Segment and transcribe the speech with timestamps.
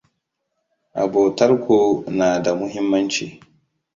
[1.01, 1.77] Abotarku
[2.17, 3.25] na da muhimmanci.